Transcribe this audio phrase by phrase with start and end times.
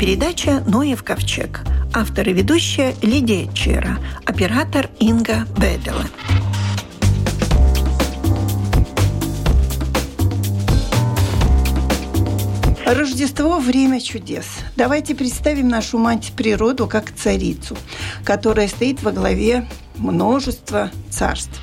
[0.00, 1.60] передача «Ноев ковчег».
[1.92, 3.98] Автор и ведущая Лидия Чера.
[4.24, 6.06] Оператор Инга Бедела.
[12.86, 14.46] Рождество– время чудес.
[14.74, 17.76] Давайте представим нашу мать природу как царицу,
[18.24, 21.60] которая стоит во главе множества царств.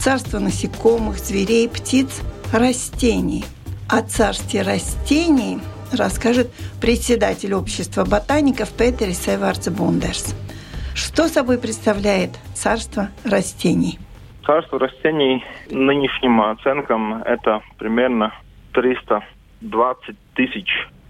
[0.00, 2.08] Царство насекомых, зверей, птиц,
[2.52, 3.44] растений.
[3.88, 5.60] О царстве растений
[5.92, 6.50] расскажет
[6.86, 10.36] председатель общества ботаников Петер Севардс Бундерс.
[10.94, 13.98] Что собой представляет царство растений?
[14.44, 18.32] Царство растений нынешним оценкам это примерно
[18.72, 20.68] 320 тысяч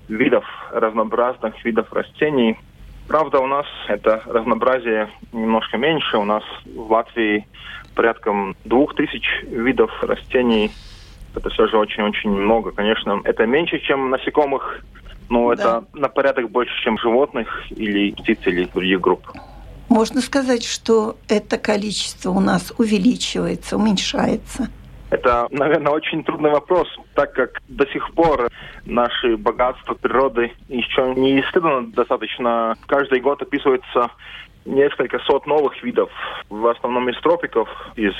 [0.08, 2.56] видов разнообразных видов растений.
[3.06, 6.16] Правда, у нас это разнообразие немножко меньше.
[6.16, 7.46] У нас в Латвии
[7.94, 10.70] порядком двух тысяч видов растений–
[11.36, 12.72] это все же очень-очень много.
[12.72, 14.80] Конечно, это меньше, чем насекомых,
[15.28, 15.62] но да.
[15.62, 19.26] это на порядок больше, чем животных или птиц или других групп.
[19.88, 24.68] Можно сказать, что это количество у нас увеличивается, уменьшается?
[25.10, 28.48] Это, наверное, очень трудный вопрос, так как до сих пор
[28.84, 32.74] наши богатства природы еще не исследованы достаточно.
[32.86, 34.10] Каждый год описывается
[34.64, 36.10] несколько сот новых видов,
[36.50, 38.14] в основном из тропиков, из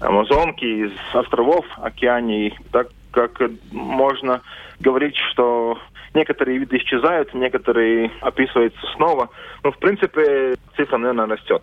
[0.00, 4.40] Амазонки, из островов океаний, так как можно
[4.80, 5.78] говорить, что
[6.14, 9.30] некоторые виды исчезают, некоторые описываются снова.
[9.62, 11.62] Но, в принципе, цифра, наверное, растет.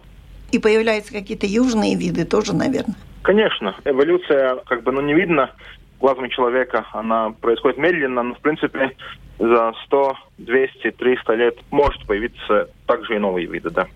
[0.52, 2.96] И появляются какие-то южные виды тоже, наверное?
[3.22, 3.76] Конечно.
[3.86, 5.52] Эволюция, как бы, ну, не видно
[6.00, 6.86] глазом человека.
[6.94, 8.96] Она происходит медленно, но, в принципе,
[9.38, 13.88] за 100, 200, 300 лет может появиться также и новые виды, да.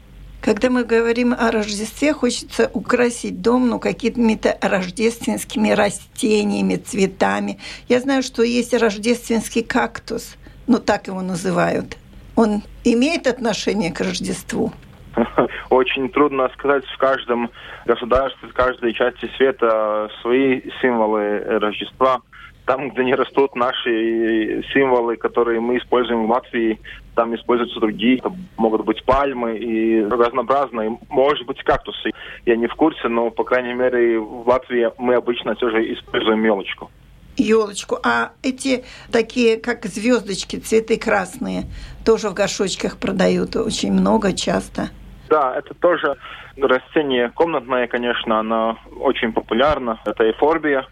[0.42, 7.60] Когда мы говорим о Рождестве, хочется украсить дом ну, какими-то рождественскими растениями, цветами.
[7.88, 10.36] Я знаю, что есть рождественский кактус,
[10.68, 11.98] ну так его называют.
[12.36, 14.72] Он имеет отношение к Рождеству?
[15.70, 17.52] Очень трудно сказать в каждом
[17.86, 22.22] государстве, в каждой части света свои символы Рождества–
[22.66, 26.80] там, где не растут наши символы, которые мы используем в Латвии,
[27.16, 28.20] там используются другие.
[28.20, 30.98] Это могут быть пальмы и разнообразные.
[31.10, 32.12] Может быть, кактусы.
[32.46, 36.44] Я не в курсе, но, по крайней мере, в Латвии мы обычно все же используем
[36.44, 36.90] елочку.
[37.38, 37.98] Елочку.
[38.04, 41.64] А эти такие, как звездочки, цветы красные,
[42.06, 44.90] тоже в горшочках продают очень много, часто.
[45.30, 46.16] Да, это тоже
[46.58, 50.00] растение комнатное, конечно, оно очень популярно.
[50.06, 50.86] Это эфорбия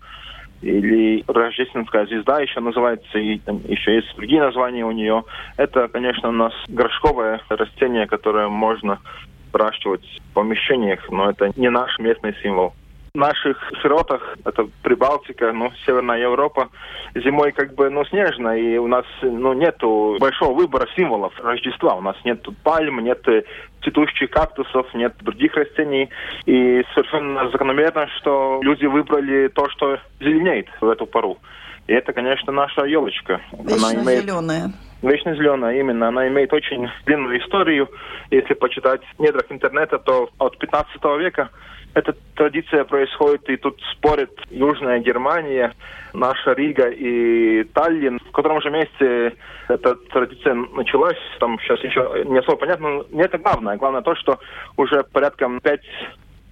[0.62, 5.24] или рождественская звезда еще называется, и там еще есть другие названия у нее.
[5.58, 9.00] Это, конечно, у нас горшковое растение, которое можно
[9.52, 12.74] выращивать в помещениях, но это не наш местный символ
[13.14, 16.70] наших широтах, это Прибалтика, ну, Северная Европа,
[17.16, 21.96] зимой как бы, ну, снежно, и у нас, ну, нету большого выбора символов Рождества.
[21.96, 23.26] У нас нет пальм, нет
[23.84, 26.10] цветущих кактусов, нет других растений.
[26.46, 31.38] И совершенно закономерно, что люди выбрали то, что зеленеет в эту пору.
[31.88, 33.42] И это, конечно, наша елочка.
[33.52, 34.24] Вечно Она имеет...
[34.24, 34.72] зеленая.
[35.02, 36.10] Вечно зеленая, именно.
[36.10, 37.90] Она имеет очень длинную историю.
[38.30, 41.50] Если почитать в недрах интернета, то от 15 века
[41.94, 45.74] эта традиция происходит, и тут спорят Южная Германия,
[46.14, 48.20] наша Рига и Таллин.
[48.20, 49.36] В котором же месте
[49.68, 53.78] эта традиция началась, там сейчас еще не особо понятно, но не это главное.
[53.78, 54.40] Главное то, что
[54.78, 55.86] уже порядка пять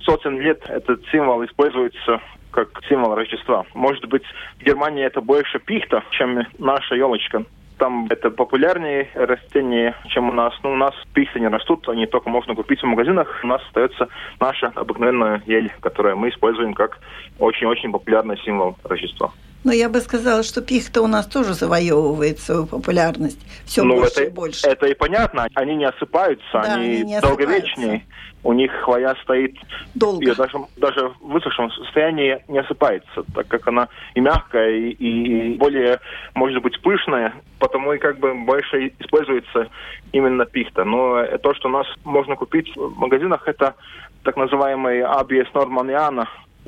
[0.01, 2.19] сотен лет этот символ используется
[2.51, 3.65] как символ Рождества.
[3.73, 4.23] Может быть,
[4.59, 7.45] в Германии это больше пихта, чем наша елочка
[7.79, 10.53] там это популярнее растения, чем у нас.
[10.63, 13.39] Ну, у нас пихты не растут, они только можно купить в магазинах.
[13.43, 14.07] У нас остается
[14.39, 16.99] наша обыкновенная ель, которую мы используем как
[17.39, 19.31] очень-очень популярный символ Рождества.
[19.63, 23.39] Но я бы сказала, что пихта у нас тоже завоевывает свою популярность.
[23.65, 24.67] Все ну, больше это, и больше.
[24.67, 25.47] Это и понятно.
[25.53, 28.05] Они не осыпаются, да, они, они не долговечнее.
[28.41, 29.57] У них хвоя стоит
[29.95, 30.31] долго.
[30.31, 35.57] И даже, даже в высохшем состоянии не осыпается, так как она и мягкая, и, и
[35.57, 35.99] более,
[36.35, 39.67] может быть, пышная, потому и как бы больше используется
[40.13, 40.85] именно пихта.
[40.85, 43.75] Но то, что у нас можно купить в магазинах, это
[44.23, 46.25] так называемый ABS Normaniana,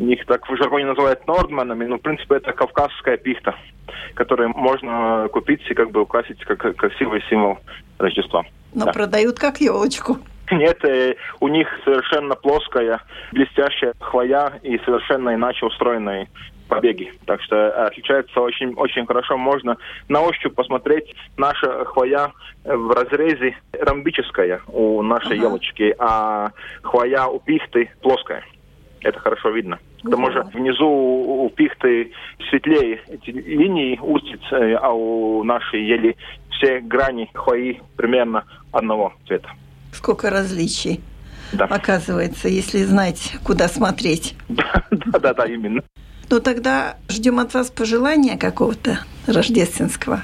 [0.10, 3.56] их так в жаргоне называют нордманами, но в принципе это кавказская пихта,
[4.14, 7.60] которую можно купить и как бы украсить как красивый символ
[8.00, 8.44] Рождества.
[8.74, 8.94] Но да.
[8.94, 10.18] продают как елочку.
[10.52, 13.02] Нет, э, у них совершенно плоская,
[13.32, 16.28] блестящая хвоя и совершенно иначе устроенные
[16.68, 17.12] побеги.
[17.26, 19.38] Так что отличается очень, очень хорошо.
[19.38, 19.78] Можно
[20.08, 21.14] на ощупь посмотреть.
[21.38, 22.32] Наша хвоя
[22.64, 25.48] в разрезе ромбическая у нашей ага.
[25.48, 26.52] елочки, а
[26.82, 28.44] хвоя у пихты плоская.
[29.02, 29.80] Это хорошо видно.
[30.04, 32.12] К тому же внизу у пихты
[32.50, 36.16] светлее эти линии устиц, а у нашей ели
[36.52, 39.50] все грани хвои примерно одного цвета.
[39.92, 41.02] Сколько различий.
[41.54, 41.66] Да.
[41.66, 44.36] Оказывается, если знать, куда смотреть.
[44.92, 45.82] Да, да, да, именно.
[46.30, 50.22] Ну тогда ждем от вас пожелания какого-то рождественского.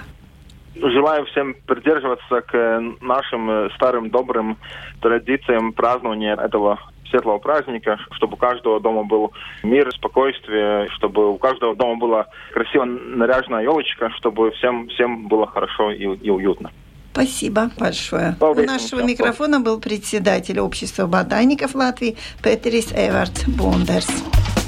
[0.76, 4.58] Желаю всем придерживаться к нашим старым добрым
[5.02, 6.80] традициям празднования этого
[7.10, 9.32] светлого праздника, чтобы у каждого дома был
[9.64, 15.92] мир, спокойствие, чтобы у каждого дома была красиво наряженная елочка, чтобы всем, всем было хорошо
[15.92, 16.72] и, и уютно.
[17.14, 18.36] Спасибо большое.
[18.40, 24.67] У нашего микрофона был председатель общества ботаников Латвии Петерис Эвард Бондерс.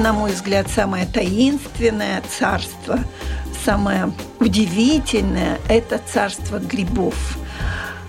[0.00, 3.00] На мой взгляд, самое таинственное царство,
[3.64, 7.36] самое удивительное– это царство грибов.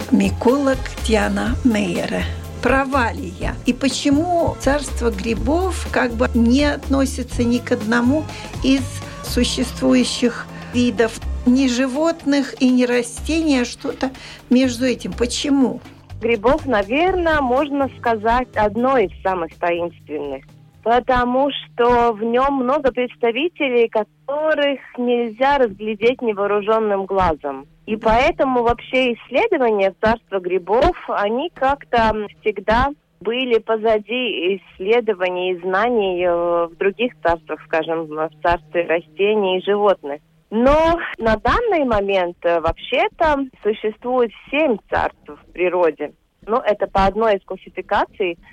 [0.10, 2.24] Микола Ктяна Мейера
[2.64, 3.56] провалия.
[3.66, 8.24] И почему царство грибов как бы не относится ни к одному
[8.64, 8.84] из
[9.24, 14.12] существующих видов ни животных и ни растений, а что-то
[14.50, 15.12] между этим.
[15.12, 15.82] Почему?
[16.22, 20.46] Грибов, наверное, можно сказать, одно из самых таинственных
[20.84, 27.68] потому что в нем много представителей, которых нельзя разглядеть невооруженным глазом.
[27.86, 32.90] И поэтому вообще исследования царства грибов, они как-то всегда
[33.20, 40.22] были позади исследований и знаний э, в других царствах, скажем, в царстве растений и животных.
[40.50, 46.14] Но на данный момент э, вообще-то существует семь царств в природе.
[46.48, 48.40] Ну, это по одной из классификаций–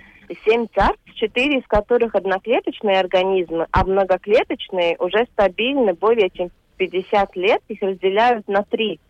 [0.45, 7.61] семь царств, четыре из которых одноклеточные организмы, а многоклеточные уже стабильны более чем 50 лет.
[7.69, 9.01] Их разделяют на три.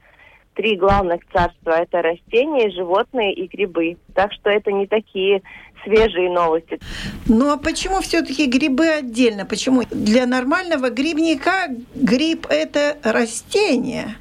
[0.55, 3.97] Три главных царства– это растения, животные и грибы.
[4.15, 5.43] Так что это не такие
[5.85, 6.81] свежие новости.
[7.27, 9.47] Ну а почему все-таки грибы отдельно?
[9.47, 14.17] Почему для нормального грибника гриб– это растение?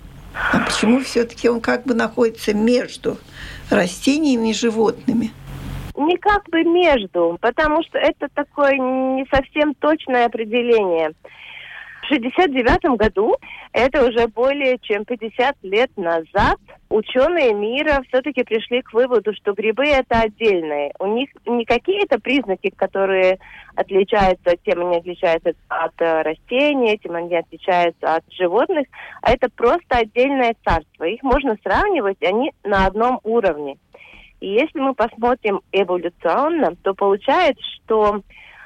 [0.53, 3.17] А почему все-таки он как бы находится между
[3.71, 5.31] растениями и животными?
[5.97, 11.11] Не как бы между, потому что это такое не совсем точное определение.
[12.03, 13.35] В 1969 году,
[13.73, 16.57] это уже более чем 50 лет назад,
[16.89, 20.93] ученые мира все-таки пришли к выводу, что грибы это отдельные.
[20.99, 23.39] У них не какие-то признаки, которые
[23.75, 28.87] отличаются, тем они отличаются от э, растений, тем они отличаются от животных,
[29.21, 31.03] а это просто отдельное царство.
[31.03, 33.77] Их можно сравнивать, они на одном уровне.
[34.39, 38.21] И если мы посмотрим эволюционно, то получается, что,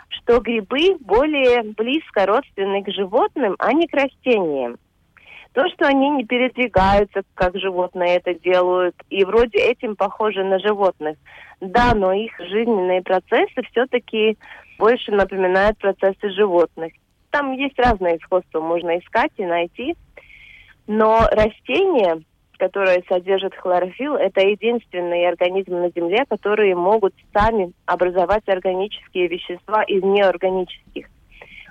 [0.10, 4.78] что грибы более близко родственны к животным, а не к растениям.
[5.54, 11.18] То, что они не передвигаются, как животные это делают, и вроде этим похожи на животных.
[11.60, 14.38] Да, но их жизненные процессы все-таки
[14.78, 16.94] больше напоминают процессы животных.
[17.32, 19.96] Там есть разные сходства, можно искать и найти.
[20.88, 22.22] Но растения
[22.62, 30.04] которые содержат хлорофилл, это единственные организмы на Земле, которые могут сами образовать органические вещества из
[30.04, 31.08] неорганических.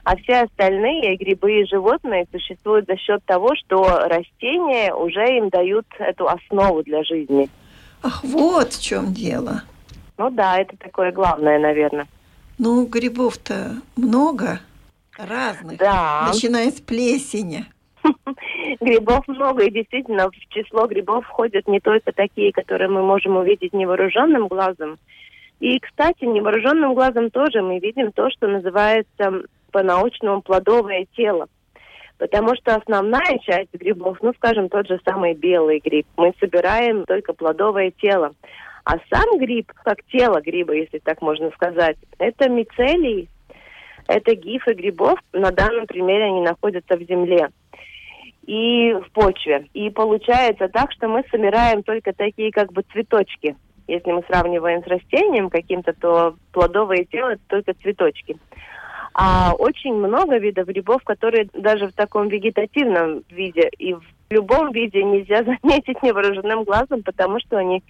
[0.03, 5.87] А все остальные грибы и животные существуют за счет того, что растения уже им дают
[6.01, 7.49] эту основу для жизни.
[8.03, 9.63] Ах, вот в чем дело.
[10.19, 12.09] Ну да, это такое главное, наверное.
[12.59, 14.59] Ну, грибов-то много
[15.17, 16.31] разных, да.
[16.33, 17.67] начиная с плесени.
[18.81, 23.73] Грибов много, и действительно в число грибов входят не только такие, которые мы можем увидеть
[23.73, 24.99] невооруженным глазом.
[25.61, 31.47] И, кстати, невооруженным глазом тоже мы видим то, что называется по-научному плодовое тело.
[32.19, 37.33] Потому что основная часть грибов, ну, скажем, тот же самый белый гриб, мы собираем только
[37.33, 38.33] плодовое тело.
[38.85, 43.29] А сам гриб, как тело гриба, если так можно сказать, это мицелий,
[44.07, 45.19] это гифы грибов.
[45.33, 47.49] На данном примере они находятся в земле
[48.47, 49.69] и в почве.
[49.75, 53.57] И получается так, что мы собираем только такие как бы цветочки.
[53.87, 58.37] Если мы сравниваем с растением каким-то, то плодовое тело это только цветочки.
[59.13, 65.03] А очень много видов грибов, которые даже в таком вегетативном виде и в любом виде
[65.03, 67.83] нельзя заметить невооруженным глазом, потому что они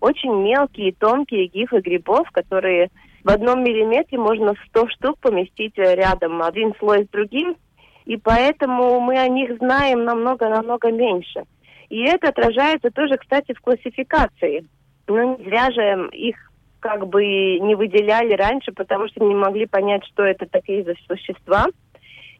[0.00, 2.90] очень мелкие, тонкие гифы грибов, которые
[3.22, 7.56] в одном миллиметре можно 100 штук поместить рядом, один слой с другим,
[8.04, 11.44] и поэтому мы о них знаем намного-намного меньше.
[11.88, 14.66] И это отражается тоже, кстати, в классификации.
[15.06, 16.36] Но не зря же их
[16.80, 17.24] как бы
[17.60, 21.66] не выделяли раньше, потому что не могли понять, что это такие за существа,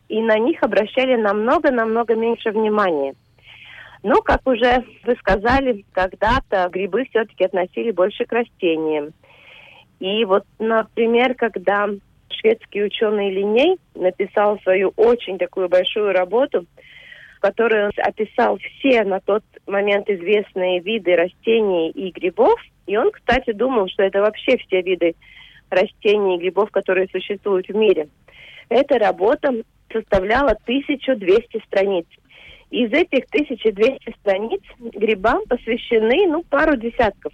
[0.09, 3.15] и на них обращали намного-намного меньше внимания.
[4.03, 9.15] Но, как уже вы сказали, когда-то грибы все-таки относили больше к растениям.
[9.99, 11.89] И вот, например, когда
[12.45, 16.67] шведский ученый Линей написал свою очень такую большую работу,
[17.39, 22.61] в которой он описал все на тот момент известные виды растений и грибов.
[22.87, 25.15] И он, кстати, думал, что это вообще все виды
[25.71, 28.09] растений и грибов, которые существуют в мире.
[28.69, 29.51] Эта работа
[29.91, 32.07] составляла 1200 страниц.
[32.71, 37.33] Из этих 1200 страниц грибам посвящены, ну, пару десятков.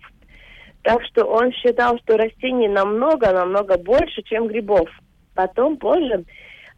[0.83, 4.89] Так что он считал, что растений намного-намного больше, чем грибов.
[5.35, 6.25] Потом, позже,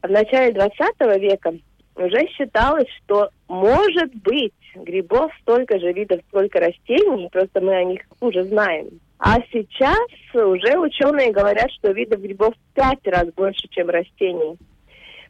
[0.02, 1.54] в начале 20 века,
[1.94, 8.00] уже считалось, что может быть грибов столько же видов, сколько растений, просто мы о них
[8.21, 9.00] уже знаем.
[9.18, 9.99] А сейчас
[10.35, 14.56] уже ученые говорят, что видов грибов в пять раз больше, чем растений.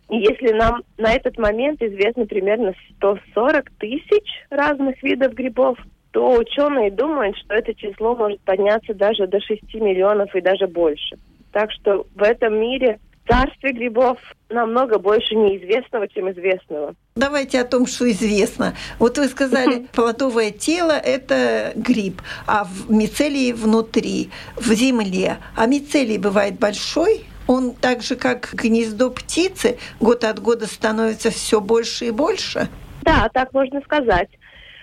[0.08, 5.78] И если нам на этот момент известно примерно 140 тысяч разных видов грибов,
[6.12, 11.18] то ученые думают, что это число может подняться даже до 6 миллионов и даже больше.
[11.52, 14.18] Так что в этом мире царстве грибов
[14.50, 16.94] намного больше неизвестного, чем известного.
[17.16, 18.74] Давайте о том, что известно.
[18.98, 25.38] Вот вы сказали, плодовое тело– это гриб, а в мицелии внутри, в земле.
[25.56, 27.24] А мицелий бывает большой?
[27.46, 32.68] Он так же, как гнездо птицы, год от года становится все больше и больше?
[33.02, 34.28] Да, так можно сказать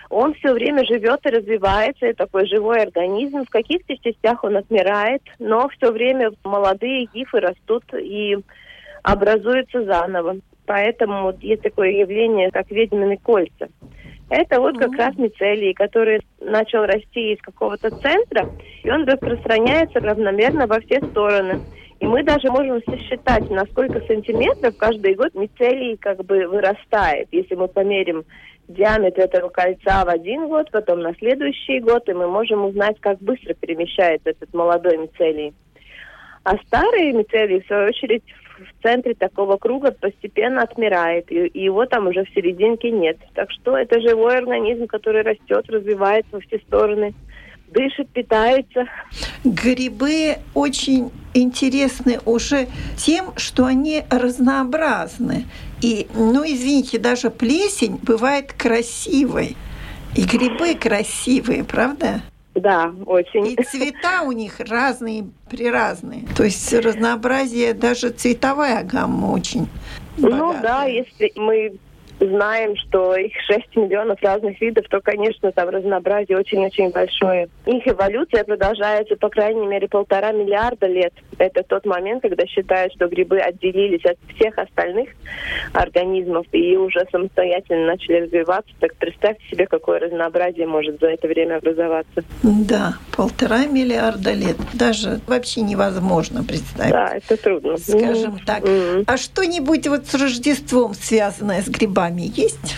[0.09, 3.45] он все время живет и развивается, и такой живой организм.
[3.45, 8.37] В каких-то частях он отмирает, но все время молодые гифы растут и
[9.03, 10.37] образуются заново.
[10.65, 13.69] Поэтому есть такое явление, как ведьмины кольца.
[14.29, 18.47] Это вот как раз мицелий, который начал расти из какого-то центра,
[18.83, 21.61] и он распространяется равномерно во все стороны.
[21.99, 27.27] И мы даже можем сосчитать, на сколько сантиметров каждый год мицелий как бы вырастает.
[27.31, 28.23] Если мы померим
[28.69, 33.19] диаметр этого кольца в один год, потом на следующий год, и мы можем узнать, как
[33.19, 35.53] быстро перемещается этот молодой мицелий.
[36.43, 38.23] А старый мицелий, в свою очередь,
[38.59, 43.17] в центре такого круга постепенно отмирает, и, и его там уже в серединке нет.
[43.33, 47.13] Так что это живой организм, который растет, развивается во все стороны
[47.71, 48.85] дышит, питается.
[49.43, 55.45] Грибы очень интересны уже тем, что они разнообразны.
[55.81, 59.55] И, ну, извините, даже плесень бывает красивой.
[60.15, 62.21] И грибы красивые, правда?
[62.55, 63.47] Да, очень.
[63.47, 66.25] И цвета у них разные, приразные.
[66.35, 69.69] То есть разнообразие, даже цветовая гамма очень
[70.17, 70.39] богатая.
[70.39, 71.73] Ну да, если мы
[72.19, 77.49] знаем, что их 6 миллионов разных видов, то, конечно, там разнообразие очень-очень большое.
[77.65, 81.13] Их эволюция продолжается, по крайней мере, полтора миллиарда лет.
[81.37, 85.09] Это тот момент, когда считают, что грибы отделились от всех остальных
[85.73, 88.71] организмов и уже самостоятельно начали развиваться.
[88.79, 92.23] Так представьте себе, какое разнообразие может за это время образоваться.
[92.43, 94.57] Да, полтора миллиарда лет.
[94.73, 96.91] Даже вообще невозможно представить.
[96.91, 97.77] Да, это трудно.
[97.77, 98.45] Скажем mm-hmm.
[98.45, 98.63] так.
[98.63, 99.03] Mm-hmm.
[99.07, 102.08] А что-нибудь вот с Рождеством связанное с грибами?
[102.09, 102.75] Вами есть?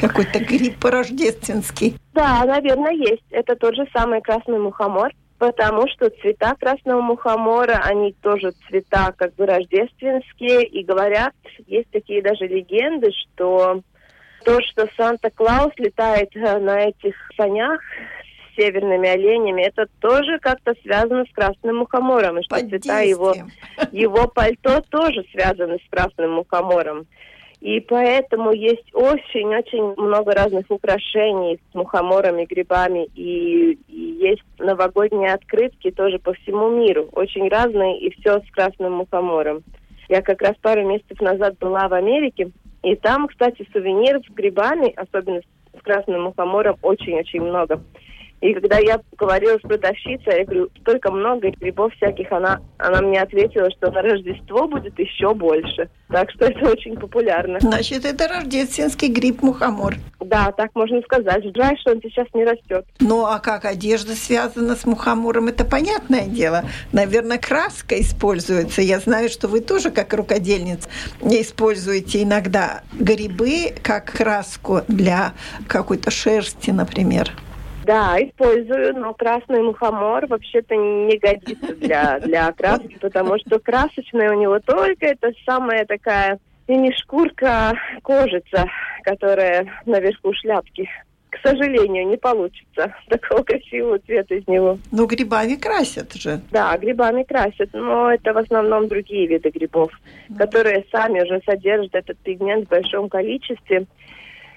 [0.00, 1.96] Какой-то гриб рождественский?
[2.12, 3.24] Да, наверное, есть.
[3.30, 9.34] Это тот же самый красный мухомор, потому что цвета красного мухомора, они тоже цвета как
[9.36, 11.34] бы рождественские, и говорят,
[11.66, 13.80] есть такие даже легенды, что
[14.44, 17.80] то, что Санта-Клаус летает э, на этих санях
[18.50, 23.34] с северными оленями, это тоже как-то связано с красным мухомором, и что Под цвета его,
[23.92, 27.06] его пальто тоже связаны с красным мухомором.
[27.62, 33.06] И поэтому есть очень-очень много разных украшений с мухоморами, грибами.
[33.14, 37.08] И, и есть новогодние открытки тоже по всему миру.
[37.12, 39.62] Очень разные и все с красным мухомором.
[40.08, 42.50] Я как раз пару месяцев назад была в Америке.
[42.82, 47.80] И там, кстати, сувениров с грибами, особенно с красным мухомором, очень-очень много.
[48.42, 53.22] И когда я говорила с продавщицей, я говорю, столько много грибов всяких, она, она мне
[53.22, 55.88] ответила, что на Рождество будет еще больше.
[56.08, 57.60] Так что это очень популярно.
[57.60, 59.94] Значит, это рождественский гриб-мухомор.
[60.18, 61.44] Да, так можно сказать.
[61.54, 62.84] Жаль, что он сейчас не растет.
[62.98, 66.64] Ну, а как одежда связана с мухомором, это понятное дело.
[66.90, 68.82] Наверное, краска используется.
[68.82, 70.88] Я знаю, что вы тоже, как рукодельница,
[71.20, 75.32] используете иногда грибы как краску для
[75.68, 77.30] какой-то шерсти, например.
[77.84, 84.40] Да, использую, но красный мухомор вообще-то не годится для, для окраски, потому что красочная у
[84.40, 88.66] него только это самая такая и не шкурка, кожица,
[89.02, 90.88] которая наверху шляпки.
[91.30, 94.78] К сожалению, не получится такого красивого цвета из него.
[94.90, 96.40] Но грибами красят же.
[96.50, 99.90] Да, грибами красят, но это в основном другие виды грибов,
[100.28, 103.86] mm которые сами уже содержат этот пигмент в большом количестве.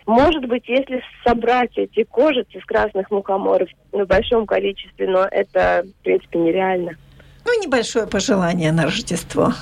[0.05, 6.03] Может быть, если собрать эти кожицы с красных мухоморов в большом количестве, но это, в
[6.03, 6.91] принципе, нереально.
[7.43, 9.53] Ну, небольшое пожелание на Рождество.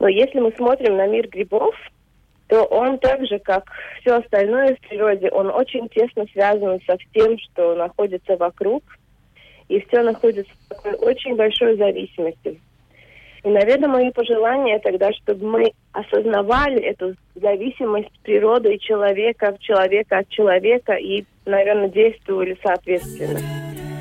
[0.00, 1.74] Но если мы смотрим на мир грибов,
[2.48, 3.64] то он так же, как
[4.00, 8.82] все остальное в природе, он очень тесно связан со всем, что находится вокруг,
[9.68, 12.60] и все находится в такой очень большой зависимости.
[13.44, 20.28] И, наверное, мои пожелания тогда, чтобы мы осознавали эту зависимость природы и человека, человека от
[20.28, 23.40] человека, и, наверное, действовали соответственно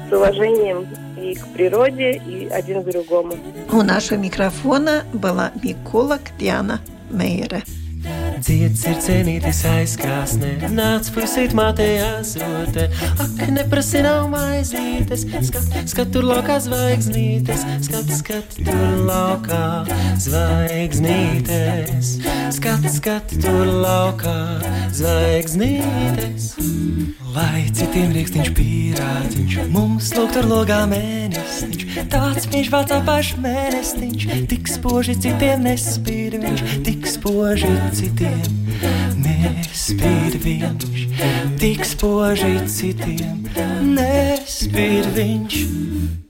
[0.09, 0.87] с уважением
[1.21, 3.33] и к природе, и один к другому.
[3.71, 6.79] У нашего микрофона была миколог Диана
[7.11, 7.61] Мейера.
[7.97, 12.85] Dzied ir cienītis aizkāsnē, nāc pusīt mātējās rote.
[13.23, 19.63] Ak, neprasi nav maizītes, skat, skat tur laukā zvaigznītes, skat, skat tur laukā
[20.21, 22.13] zvaigznītes,
[22.55, 24.37] skat, skat tur laukā
[24.93, 26.53] zvaigznītes.
[27.37, 34.71] Lai citiem rīkstiņš pīrādziņš, mums lūk tur logā mēnestiņš, tāds viņš vācā paš mēnestiņš, tik
[34.71, 38.41] spoži citiem nespīd viņš, tik spoži citiem.
[39.21, 41.03] Nespīd viņš,
[41.61, 43.45] tik spoži citiem.
[43.95, 45.57] Nespīd viņš.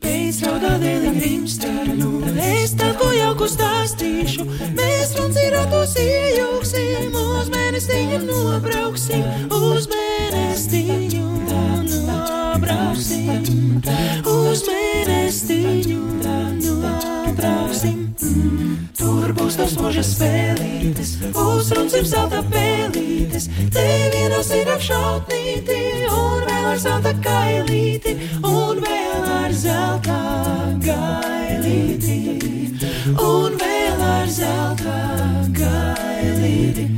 [0.03, 2.11] Pēc raudā dēļ viņš starnu,
[2.43, 4.45] es tad ko jauku stāstīšu,
[4.77, 9.23] mēs runcīrotos iejauksim, uz mēnestiņu nobrauksim,
[9.57, 13.47] uz mēnestiņu nobrauksim,
[14.33, 15.66] uz mēnestiņu
[19.07, 25.77] Tur būs tavs mūža spēlītes, uzruncim zelta pēlītes, te vienos ir apšautnīti,
[26.11, 30.20] un vēl ar zelta kailīti, un vēl ar zelta
[30.83, 32.20] gailīti,
[33.15, 35.00] un vēl ar zelta
[35.55, 36.97] gailīti.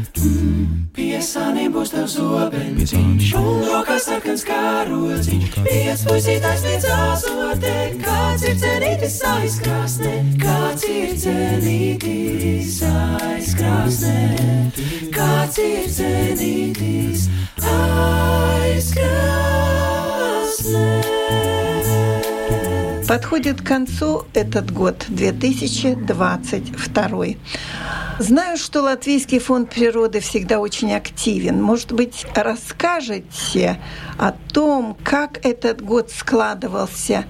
[1.20, 7.74] Piesāniem būs tavs obenciņš, un rokās sarkans kārodziņš, piespuisītājs līdz āzotē,
[8.06, 14.16] kāds ir cenītis aizkrāsnē, kāds ir cenītis aizkrāsnē,
[15.12, 17.28] kāds ir cenītis
[17.76, 19.30] aizkrāsnē.
[23.10, 27.26] Подходит к концу этот год, 2022.
[28.19, 31.60] Знаю, что Латвийский фонд природы всегда очень активен.
[31.60, 33.82] Может быть, расскажете
[34.19, 37.26] о том, как этот год складывался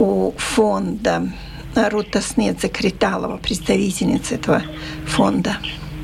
[0.00, 1.32] у фонда?
[1.76, 4.64] Рута Снедзе Криталова, представительница этого
[5.06, 5.58] фонда.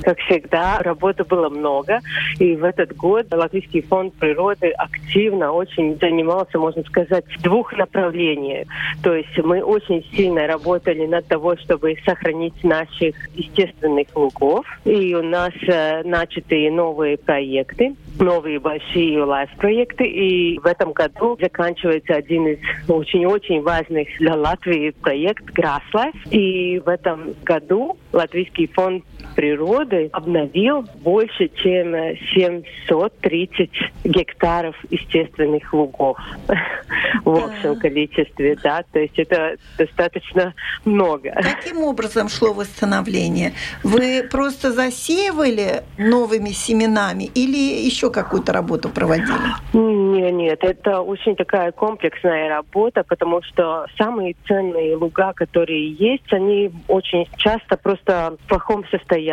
[0.04, 2.00] Как всегда, работы было много.
[2.38, 8.68] И в этот год Латвийский фонд природы активно очень занимался, можно сказать, в двух направлениях.
[9.02, 14.66] То есть мы очень сильно работали над того, чтобы сохранить наших естественных лугов.
[14.84, 20.04] И у нас э, начаты новые проекты новые большие лайф-проекты.
[20.04, 26.14] И в этом году заканчивается один из очень-очень важных для Латвии проект «Граслайф».
[26.30, 31.94] И в этом году Латвийский фонд природы обновил больше, чем
[32.34, 33.70] 730
[34.04, 36.18] гектаров естественных лугов
[37.24, 41.32] в общем количестве, да, то есть это достаточно много.
[41.32, 43.52] Каким образом шло восстановление?
[43.82, 49.32] Вы просто засеивали новыми семенами или еще какую-то работу проводили?
[49.72, 56.70] Нет, нет, это очень такая комплексная работа, потому что самые ценные луга, которые есть, они
[56.88, 59.23] очень часто просто в плохом состоянии.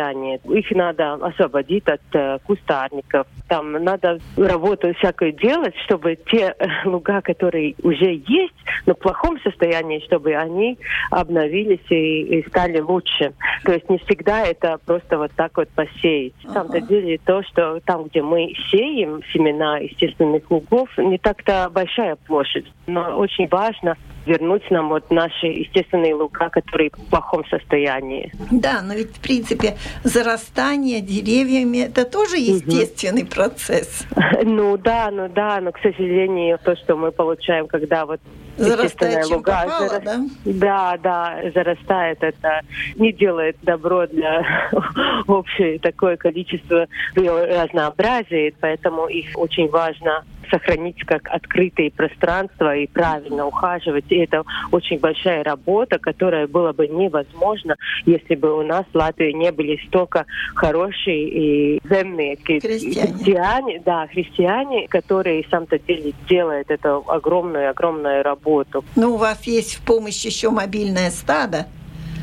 [0.44, 3.26] Их надо освободить от э, кустарников.
[3.48, 8.54] Там надо работу всякую делать, чтобы те э, луга, которые уже есть,
[8.86, 10.78] но в плохом состоянии, чтобы они
[11.10, 13.32] обновились и, и стали лучше.
[13.64, 16.32] То есть не всегда это просто вот так вот посеять.
[16.44, 16.86] Uh-huh.
[16.86, 22.66] деле то, что там, где мы сеем семена естественных лугов, не так-то большая площадь.
[22.86, 23.96] Но очень важно
[24.26, 28.32] вернуть нам вот наши естественные луга, которые в плохом состоянии.
[28.50, 33.30] Да, но ведь в принципе зарастание деревьями это тоже естественный угу.
[33.30, 34.06] процесс.
[34.44, 38.20] Ну да, ну да, но к сожалению то, что мы получаем, когда вот
[38.56, 40.04] Зарастает луга, попало, зарас...
[40.04, 40.20] да?
[40.44, 42.22] Да, да, зарастает.
[42.22, 42.60] Это
[42.96, 44.70] не делает добро для
[45.26, 54.04] общей такое количество разнообразия, поэтому их очень важно сохранить как открытые пространства и правильно ухаживать.
[54.10, 59.32] И это очень большая работа, которая была бы невозможна, если бы у нас в Латвии
[59.32, 63.14] не были столько хорошие и земные христиане.
[63.14, 68.84] христиане, да, христиане, которые сам-то деле делают эту огромную-огромную работу.
[68.96, 71.66] Ну, у вас есть в помощь еще мобильное стадо.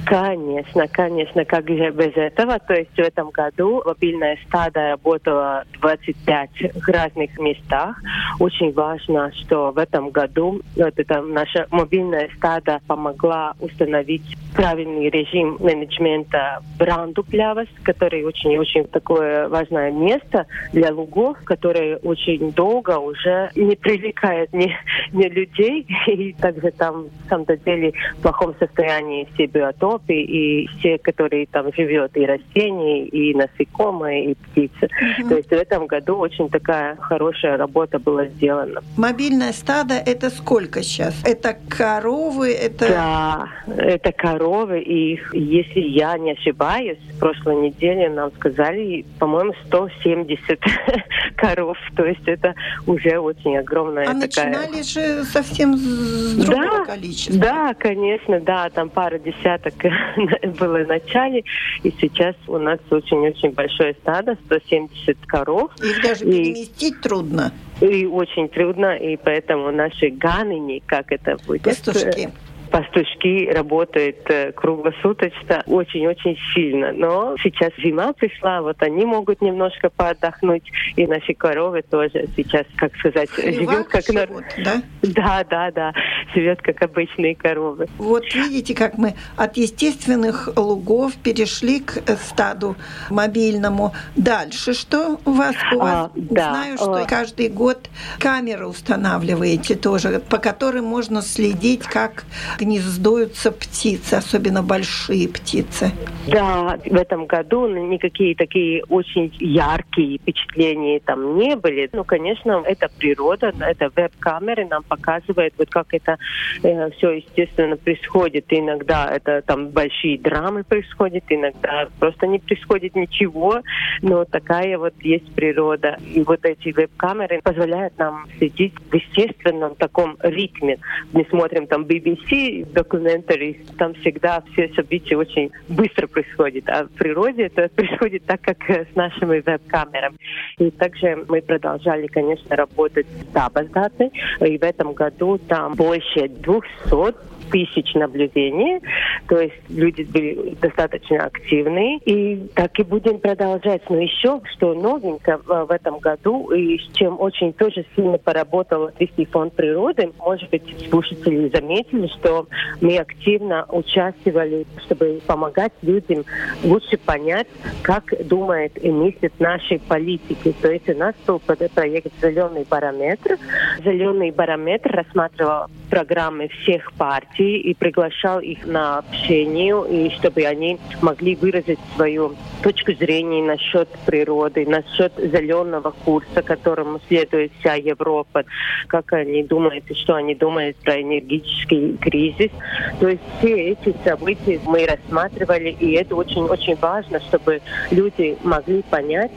[0.06, 2.58] Конечно, конечно, как же без этого.
[2.60, 6.50] То есть в этом году мобильная стада работала в 25
[6.88, 8.02] разных местах.
[8.40, 15.58] Очень важно, что в этом году вот это наша мобильная стада помогла установить правильный режим
[15.60, 23.76] менеджмента бранду Плявас, который очень-очень такое важное место для лугов, которое очень долго уже не
[23.76, 24.76] привлекает ни,
[25.12, 30.67] ни людей, и также там, в самом деле, в плохом состоянии все биотопы, Европе, и
[30.67, 34.89] все, которые там живет, и растения, и насекомые, и птицы.
[35.19, 35.30] Угу.
[35.30, 38.82] То есть в этом году очень такая хорошая работа была сделана.
[38.97, 41.15] Мобильное стадо– это сколько сейчас?
[41.25, 42.52] Это коровы?
[42.52, 42.88] Это...
[42.88, 50.60] Да, это коровы, и если я не ошибаюсь, в прошлой неделе нам сказали, по-моему, 170
[51.36, 51.78] коров.
[51.95, 52.54] То есть это
[52.86, 54.49] уже очень огромная а такая...
[54.49, 57.39] начинали же совсем с другого да, количества.
[57.39, 59.79] Да, конечно, да, там пара десяток
[60.60, 61.44] было в начале,
[61.84, 65.72] и сейчас у нас очень-очень большое стадо, 170 коров.
[65.82, 66.32] Их даже и...
[66.32, 67.52] переместить трудно.
[67.82, 71.63] И очень трудно, и поэтому наши ганини, как это будет?
[71.63, 72.30] Пастушки
[72.69, 76.91] пастушки работают э, круглосуточно очень-очень сильно.
[76.93, 80.63] Но сейчас зима пришла, вот они могут немножко поотдохнуть,
[80.95, 84.03] и наши коровы тоже сейчас, как сказать, живут как...
[84.05, 84.82] Живут, да?
[85.01, 85.93] Да, да, да,
[86.34, 87.88] живет как обычные коровы.
[87.97, 92.75] Вот видите, как мы от естественных лугов перешли к стаду
[93.10, 93.93] мобильному.
[94.15, 95.55] Дальше что у вас?
[95.73, 96.49] У вас а, да.
[96.49, 97.05] Знаю, что а...
[97.05, 102.25] каждый год камеры устанавливаете тоже, по которым можно следить, как
[102.60, 105.91] гнездуются птицы, особенно большие птицы.
[106.28, 111.89] Да, в этом году никакие такие очень яркие впечатления там не были.
[111.93, 116.17] Ну, конечно, это природа, это веб-камеры нам показывают, вот как это
[116.63, 118.45] э, все естественно происходит.
[118.50, 123.62] Иногда это там большие драмы происходят, иногда просто не происходит ничего,
[124.02, 125.98] но такая вот есть природа.
[126.13, 130.78] И вот эти веб-камеры позволяют нам следить в естественном таком ритме.
[131.13, 136.66] Мы смотрим там BBC, документари, там всегда все события очень быстро происходят.
[136.68, 140.18] А в природе это происходит так, как с нашими веб-камерами.
[140.58, 144.12] И также мы продолжали, конечно, работать с Табаздатой.
[144.42, 148.80] И в этом году там больше 200 тысяч наблюдений,
[149.28, 153.82] то есть люди были достаточно активны, и так и будем продолжать.
[153.90, 159.26] Но еще, что новенько в этом году, и с чем очень тоже сильно поработал Латвийский
[159.26, 162.48] фонд природы, может быть, слушатели заметили, что
[162.82, 166.24] мы активно участвовали, чтобы помогать людям
[166.64, 167.48] лучше понять,
[167.82, 170.54] как думает и мыслит наши политики.
[170.62, 173.38] То есть у нас был проект «Зеленый барометр».
[173.84, 180.78] «Зеленый барометр» рассматривал программы всех партий, гостей и приглашал их на общение, и чтобы они
[181.02, 188.43] могли выразить свою точку зрения насчет природы, насчет зеленого курса, которому следует вся Европа,
[188.88, 192.52] как они думают и что они думают про энергетический кризис.
[192.99, 199.32] То есть все эти события мы рассматривали, и это очень-очень важно, чтобы люди могли понять,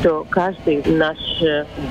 [0.00, 1.16] что каждый наш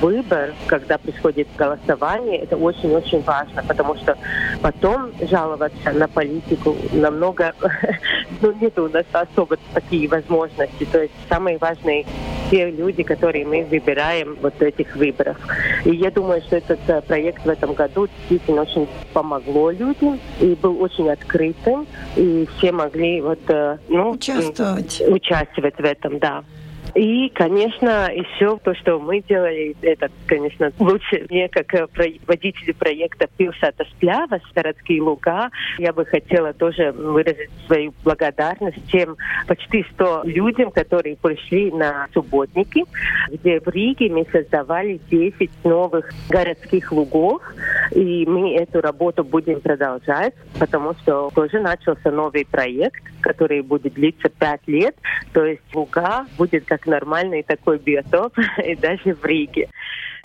[0.00, 4.16] выбор, когда происходит голосование, это очень-очень важно, потому что
[4.62, 5.12] потом
[5.46, 7.54] жаловаться на политику намного,
[8.42, 10.84] ну, нет у нас особо такие возможности.
[10.90, 12.04] То есть самые важные
[12.50, 15.36] те люди, которые мы выбираем вот этих выборах.
[15.84, 20.54] И я думаю, что этот э, проект в этом году действительно очень помогло людям и
[20.54, 25.02] был очень открытым, и все могли вот, э, ну, участвовать.
[25.08, 26.44] участвовать в этом, да.
[26.96, 31.86] И, конечно, еще то, что мы делали, это, конечно, лучше мне, как э,
[32.26, 39.84] водителю проекта Пилсата Сплява, городские луга, я бы хотела тоже выразить свою благодарность тем почти
[39.92, 42.84] 100 людям, которые пришли на субботники,
[43.30, 47.42] где в Риге мы создавали 10 новых городских лугов,
[47.90, 54.30] и мы эту работу будем продолжать, потому что тоже начался новый проект, который будет длиться
[54.30, 54.96] 5 лет,
[55.34, 59.68] то есть луга будет как нормальный такой биотоп, и даже в Риге.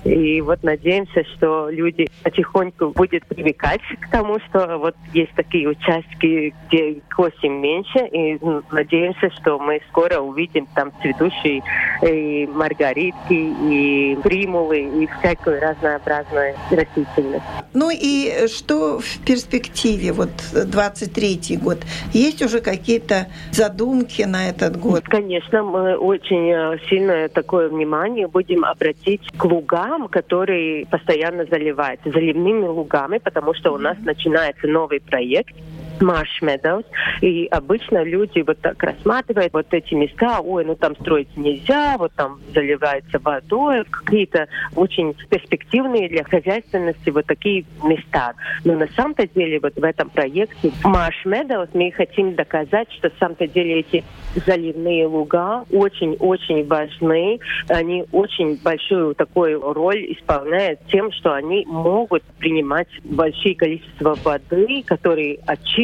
[0.03, 6.53] И вот надеемся, что люди потихоньку будут привыкать к тому, что вот есть такие участки,
[6.67, 8.39] где косим меньше, и
[8.71, 11.61] надеемся, что мы скоро увидим там цветущие
[12.01, 17.43] и маргаритки, и примулы, и всякую разнообразную растительность.
[17.73, 21.79] Ну и что в перспективе, вот 23-й год?
[22.13, 25.03] Есть уже какие-то задумки на этот год?
[25.05, 32.09] Конечно, мы очень э, сильное такое внимание будем обратить к лугам, лугам, которые постоянно заливаются,
[32.09, 35.55] заливными лугами, потому что у нас начинается новый проект
[36.01, 36.85] Marshmeadows.
[37.21, 42.13] И обычно люди вот так рассматривают вот эти места, ой, ну там строить нельзя, вот
[42.13, 48.33] там заливается водой, какие-то очень перспективные для хозяйственности вот такие места.
[48.63, 53.47] Но на самом-то деле вот в этом проекте Marshmeadows мы хотим доказать, что на самом-то
[53.47, 54.03] деле эти
[54.45, 57.39] заливные луга очень-очень важны.
[57.69, 65.39] Они очень большую такую роль исполняют тем, что они могут принимать большие количество воды, которые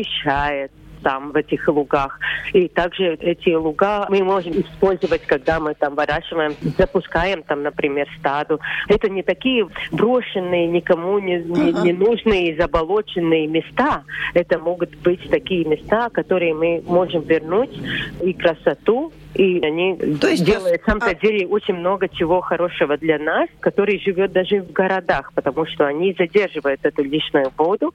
[0.07, 0.71] очищает
[1.03, 2.19] там, в этих лугах.
[2.53, 8.59] И также эти луга мы можем использовать, когда мы там выращиваем, запускаем там, например, стаду.
[8.87, 14.03] Это не такие брошенные, никому не, не, не нужные, заболоченные места.
[14.33, 17.77] Это могут быть такие места, которые мы можем вернуть
[18.21, 21.15] и красоту, и они То есть делают, на самом-то а...
[21.15, 26.15] деле, очень много чего хорошего для нас, который живет даже в городах, потому что они
[26.17, 27.93] задерживают эту лишнюю воду,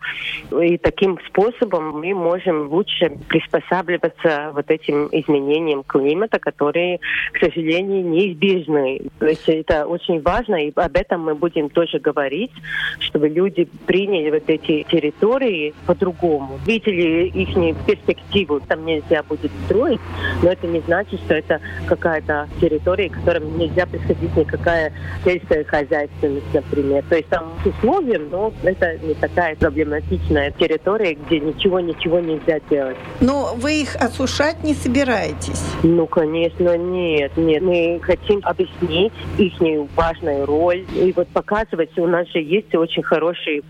[0.60, 6.98] и таким способом мы можем лучше приспосабливаться вот этим изменениям климата, которые,
[7.32, 9.00] к сожалению, неизбежны.
[9.18, 12.52] То есть это очень важно, и об этом мы будем тоже говорить,
[13.00, 17.52] чтобы люди приняли вот эти территории по-другому, видели их
[17.86, 18.60] перспективу.
[18.60, 20.00] Там нельзя будет строить,
[20.42, 24.92] но это не значит, что это какая-то территория, к которым нельзя приходить никакая
[25.24, 27.04] сельская хозяйственность, например.
[27.08, 32.96] То есть там с условием, но это не такая проблематичная территория, где ничего-ничего нельзя делать.
[33.20, 35.62] Но вы их осушать не собираетесь?
[35.82, 37.36] Ну, конечно, нет.
[37.36, 39.52] Нет, мы хотим объяснить их
[39.94, 43.62] важную роль и вот показывать, у нас же есть очень хорошие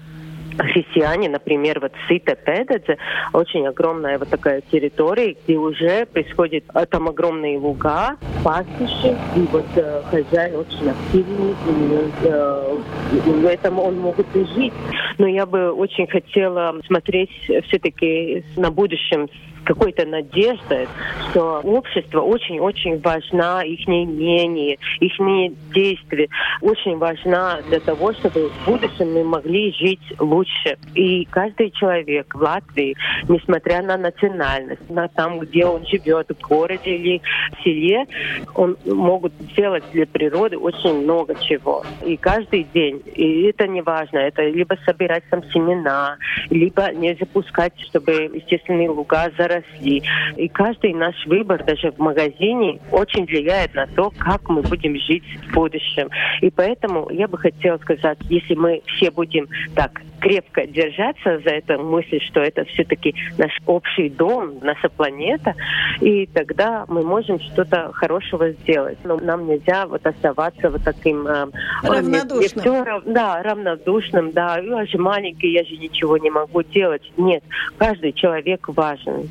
[0.58, 2.98] христиане, например, вот Сита Педедзе,
[3.32, 9.66] очень огромная вот такая территория, где уже происходит а, там огромные луга, пастбища, и вот
[9.76, 12.76] э, хозяин очень активный, и э,
[13.12, 14.72] в этом он может и жить.
[15.18, 17.30] Но я бы очень хотела смотреть
[17.66, 19.28] все-таки на будущем
[19.64, 20.88] какой-то надеждой,
[21.30, 25.12] что общество очень-очень важно, их мнение, их
[25.74, 26.28] действия
[26.60, 30.41] очень важно для того, чтобы в будущем мы могли жить лучше.
[30.94, 32.96] И каждый человек в Латвии,
[33.28, 38.06] несмотря на национальность, на там, где он живет, в городе или в селе,
[38.54, 41.84] он могут сделать для природы очень много чего.
[42.04, 46.16] И каждый день, и это не важно, это либо собирать там семена,
[46.50, 50.02] либо не запускать, чтобы естественные луга заросли росли.
[50.36, 55.24] И каждый наш выбор, даже в магазине, очень влияет на то, как мы будем жить
[55.48, 56.08] в будущем.
[56.40, 61.82] И поэтому я бы хотела сказать, если мы все будем так крепко держаться за эту
[61.82, 65.54] мысль, что это все-таки наш общий дом, наша планета,
[66.00, 68.98] и тогда мы можем что-то хорошего сделать.
[69.04, 71.26] Но нам нельзя вот оставаться вот таким...
[71.26, 71.46] Э,
[71.82, 72.60] равнодушным.
[72.60, 74.58] Все, да, равнодушным, да.
[74.58, 77.02] Я же маленький, я же ничего не могу делать.
[77.16, 77.42] Нет,
[77.76, 79.28] каждый человек важен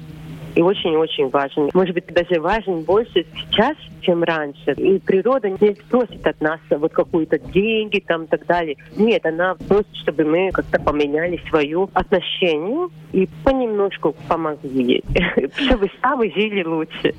[0.56, 1.70] и очень-очень важен.
[1.74, 4.72] Может быть, даже важен больше сейчас, чем раньше.
[4.78, 8.78] И природа не просит от нас вот какую-то деньги там и так далее.
[8.96, 15.04] Нет, она просит, чтобы мы как-то поменяли свое отношение и понемножку помогли
[15.56, 17.14] чтобы сами жили лучше.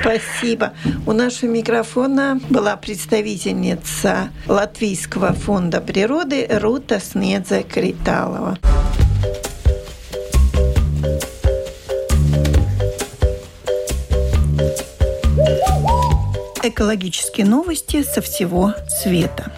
[0.00, 0.72] Спасибо.
[1.06, 8.58] У нашего микрофона была представительница Латвийского фонда природы Рута Снедзе Криталова.
[16.78, 19.50] Экологические новости со всего света.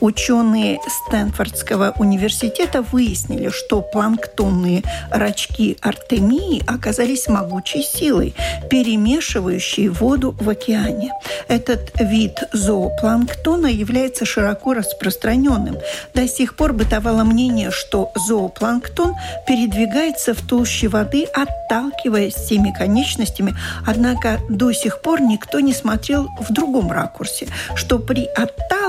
[0.00, 8.34] Ученые Стэнфордского университета выяснили, что планктонные рачки артемии оказались могучей силой,
[8.70, 11.12] перемешивающей воду в океане.
[11.48, 15.78] Этот вид зоопланктона является широко распространенным.
[16.14, 19.14] До сих пор бытовало мнение, что зоопланктон
[19.46, 23.54] передвигается в толще воды, отталкиваясь всеми конечностями,
[23.86, 28.81] однако до сих пор никто не смотрел в другом ракурсе, что при отталкивании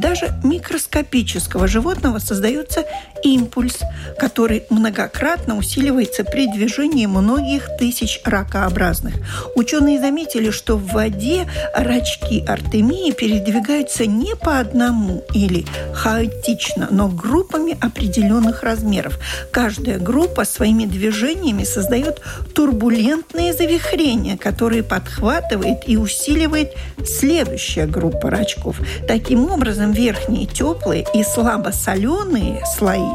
[0.00, 2.84] даже микроскопического животного создается
[3.22, 3.78] импульс,
[4.18, 9.14] который многократно усиливается при движении многих тысяч ракообразных.
[9.54, 17.76] Ученые заметили, что в воде рачки артемии передвигаются не по одному или хаотично, но группами
[17.80, 19.18] определенных размеров.
[19.50, 22.20] Каждая группа своими движениями создает
[22.54, 26.72] турбулентные завихрения, которые подхватывает и усиливает
[27.04, 28.80] следующая группа рачков.
[29.06, 33.10] Таким образом, верхние теплые и слабо соленые слои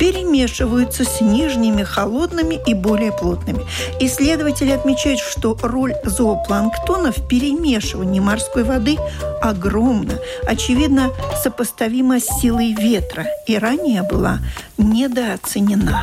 [0.00, 3.66] перемешиваются с нижними холодными и более плотными.
[4.00, 8.96] Исследователи отмечают, что роль зоопланктона в перемешивании морской воды
[9.42, 10.14] огромна,
[10.46, 11.10] очевидно,
[11.42, 14.38] сопоставима с силой ветра и ранее была
[14.78, 16.02] недооценена.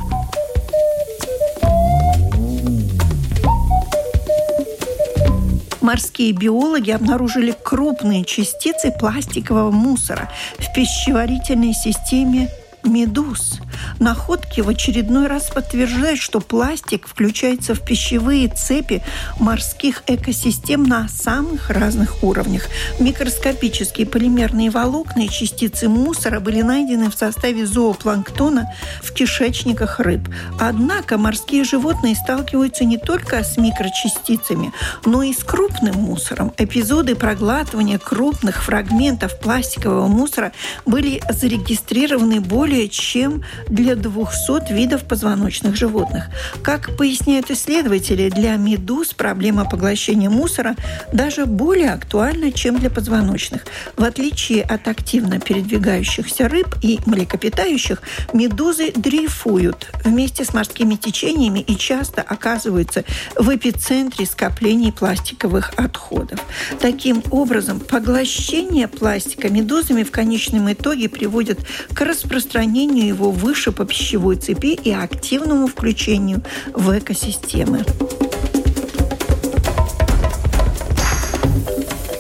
[5.85, 12.49] Морские биологи обнаружили крупные частицы пластикового мусора в пищеварительной системе
[12.83, 13.59] медуз.
[13.99, 19.01] Находки в очередной раз подтверждают, что пластик включается в пищевые цепи
[19.39, 22.67] морских экосистем на самых разных уровнях.
[22.99, 30.27] Микроскопические полимерные волокна и частицы мусора были найдены в составе зоопланктона в кишечниках рыб.
[30.59, 34.71] Однако морские животные сталкиваются не только с микрочастицами,
[35.05, 36.53] но и с крупным мусором.
[36.57, 40.51] Эпизоды проглатывания крупных фрагментов пластикового мусора
[40.85, 46.25] были зарегистрированы более чем для 200 видов позвоночных животных.
[46.61, 50.75] Как поясняют исследователи, для медуз проблема поглощения мусора
[51.11, 53.65] даже более актуальна, чем для позвоночных.
[53.97, 58.01] В отличие от активно передвигающихся рыб и млекопитающих,
[58.33, 63.03] медузы дрейфуют вместе с морскими течениями и часто оказываются
[63.35, 66.39] в эпицентре скоплений пластиковых отходов.
[66.79, 71.59] Таким образом, поглощение пластика медузами в конечном итоге приводит
[71.93, 77.85] к распространению его выше по пищевой цепи и активному включению в экосистемы.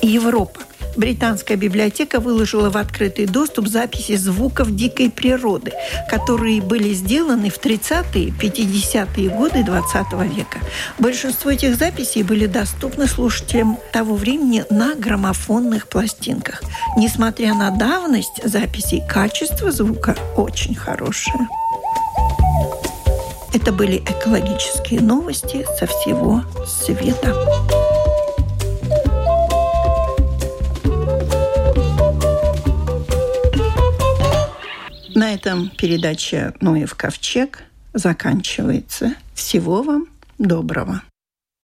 [0.01, 0.61] Европа.
[0.95, 5.73] Британская библиотека выложила в открытый доступ записи звуков дикой природы,
[6.09, 10.59] которые были сделаны в 30-е, 50-е годы 20 века.
[10.97, 16.63] Большинство этих записей были доступны слушателям того времени на граммофонных пластинках.
[16.97, 21.47] Несмотря на давность записей, качество звука очень хорошее.
[23.53, 27.33] Это были экологические новости со всего света.
[35.15, 39.15] На этом передача «Ноев ковчег» заканчивается.
[39.33, 41.03] Всего вам доброго.